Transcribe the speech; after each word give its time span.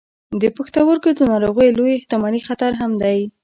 د 0.41 0.43
پښتورګو 0.57 1.09
د 1.15 1.21
ناروغیو 1.31 1.75
لوی 1.77 1.93
احتمالي 1.99 2.41
خطر 2.47 2.71
هم 2.81 2.91
دی. 3.03 3.19